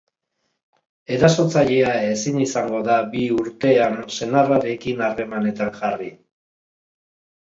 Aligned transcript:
Erasotzailea 1.17 1.91
ezin 2.13 2.39
izango 2.45 2.81
da 2.89 2.95
bi 3.11 3.27
urtean 3.43 3.99
senarrarekin 4.17 5.05
harremanetan 5.09 5.75
jarri. 5.83 6.09